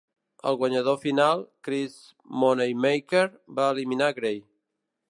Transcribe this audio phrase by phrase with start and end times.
[0.51, 1.99] El guanyador final, Chris
[2.45, 3.25] Moneymaker,
[3.61, 4.43] va eliminar Grey.